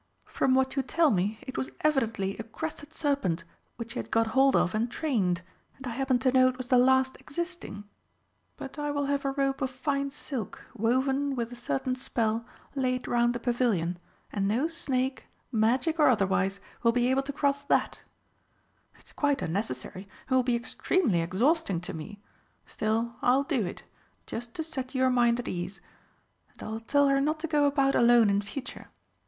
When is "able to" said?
17.09-17.31